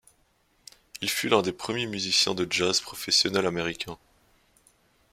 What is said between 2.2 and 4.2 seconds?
de jazz professionnels américains.